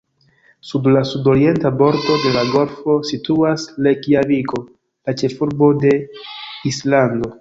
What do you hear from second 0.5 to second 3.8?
Sur la sud-orienta bordo de la golfo situas